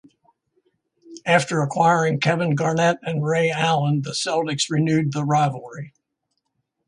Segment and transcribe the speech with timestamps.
[1.27, 5.93] After acquiring Kevin Garnett and Ray Allen, the Celtics renewed the rivalry.